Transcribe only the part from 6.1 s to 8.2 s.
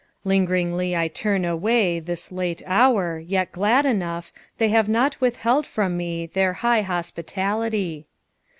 Their high hospitality.